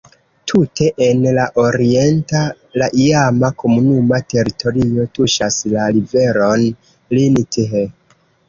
Tute 0.51 0.85
en 1.07 1.19
la 1.39 1.43
oriento 1.63 2.41
la 2.81 2.87
iama 3.03 3.53
komunuma 3.65 4.23
teritorio 4.35 5.07
tuŝas 5.19 5.61
la 5.75 5.87
riveron 5.99 6.69
Linth. 7.19 7.63